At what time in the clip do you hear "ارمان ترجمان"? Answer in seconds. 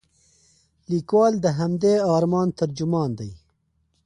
2.15-3.09